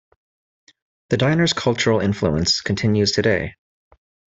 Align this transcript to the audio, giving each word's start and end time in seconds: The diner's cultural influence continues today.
The 1.11 1.17
diner's 1.17 1.53
cultural 1.53 1.99
influence 1.99 2.61
continues 2.61 3.11
today. 3.11 3.53